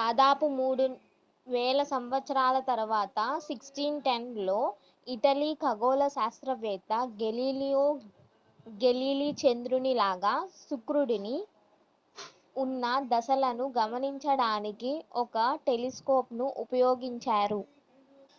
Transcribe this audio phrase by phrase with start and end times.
[0.00, 0.84] దాదాపు మూడు
[1.46, 3.16] వేల సంవత్సరాల తరువాత
[3.46, 4.56] 1610లో
[5.06, 7.84] ఇటలీ ఖగోళ శాస్త్రవేత్త గెలీలియో
[8.80, 10.34] గెలీలీ చంద్రుని లాగా
[10.62, 11.36] శుక్రుడికి
[12.56, 12.84] ఉన్న
[13.12, 14.94] దశలను గమనించడానికి
[15.24, 15.36] ఒక
[15.68, 17.62] టెలిస్కోప్ ను ఉపయోగించారు